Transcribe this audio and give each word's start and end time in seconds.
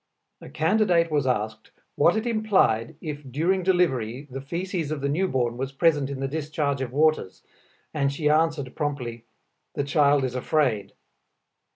A 0.41 0.49
candidate 0.49 1.11
was 1.11 1.27
asked 1.27 1.69
what 1.95 2.15
it 2.15 2.25
implied 2.25 2.95
if 3.01 3.21
during 3.21 3.61
delivery 3.61 4.25
the 4.31 4.41
foeces 4.41 4.89
of 4.89 4.99
the 5.01 5.07
newborn 5.07 5.57
was 5.57 5.71
present 5.71 6.09
in 6.09 6.19
the 6.19 6.27
discharge 6.27 6.81
of 6.81 6.91
waters, 6.91 7.43
and 7.93 8.11
she 8.11 8.27
answered 8.27 8.75
promptly 8.75 9.25
"the 9.75 9.83
child 9.83 10.23
is 10.23 10.33
afraid." 10.33 10.93